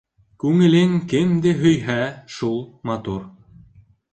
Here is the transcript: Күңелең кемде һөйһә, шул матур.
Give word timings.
Күңелең 0.43 0.95
кемде 1.11 1.53
һөйһә, 1.59 1.99
шул 2.39 2.59
матур. 2.93 3.25